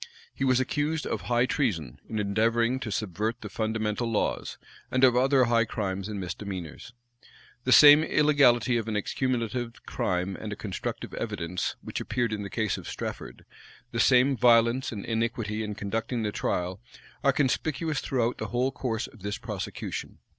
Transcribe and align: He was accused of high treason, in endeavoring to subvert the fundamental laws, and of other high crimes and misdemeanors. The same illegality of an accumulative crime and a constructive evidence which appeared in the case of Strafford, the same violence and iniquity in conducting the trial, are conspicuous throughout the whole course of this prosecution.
He 0.33 0.43
was 0.43 0.59
accused 0.59 1.05
of 1.05 1.21
high 1.21 1.45
treason, 1.45 1.99
in 2.09 2.17
endeavoring 2.17 2.79
to 2.79 2.91
subvert 2.91 3.41
the 3.41 3.49
fundamental 3.49 4.09
laws, 4.09 4.57
and 4.89 5.03
of 5.03 5.15
other 5.15 5.43
high 5.43 5.65
crimes 5.65 6.07
and 6.07 6.19
misdemeanors. 6.19 6.93
The 7.65 7.71
same 7.71 8.03
illegality 8.03 8.77
of 8.77 8.87
an 8.87 8.95
accumulative 8.95 9.85
crime 9.85 10.35
and 10.35 10.51
a 10.51 10.55
constructive 10.55 11.13
evidence 11.13 11.75
which 11.83 12.01
appeared 12.01 12.33
in 12.33 12.41
the 12.41 12.49
case 12.49 12.79
of 12.79 12.89
Strafford, 12.89 13.45
the 13.91 13.99
same 13.99 14.35
violence 14.35 14.91
and 14.91 15.05
iniquity 15.05 15.61
in 15.61 15.75
conducting 15.75 16.23
the 16.23 16.31
trial, 16.31 16.81
are 17.23 17.31
conspicuous 17.31 17.99
throughout 17.99 18.39
the 18.39 18.47
whole 18.47 18.71
course 18.71 19.05
of 19.05 19.21
this 19.21 19.37
prosecution. 19.37 20.17